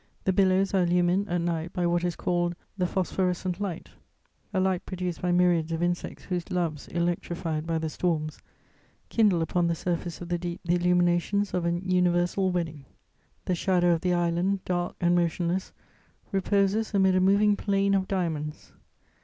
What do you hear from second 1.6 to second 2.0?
by